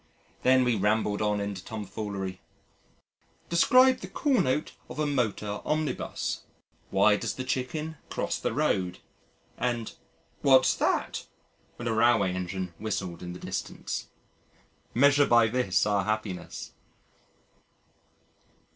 [0.41, 2.41] Then we rambled on into Tomfoolery.
[3.49, 6.41] "Describe the call note of a motor omnibus."
[6.89, 8.97] "Why does the chicken cross the road?"
[9.59, 9.93] and
[10.41, 11.27] "What's that?"
[11.75, 14.07] when a railway engine whistled in the distance.
[14.95, 16.71] Measure by this our happiness!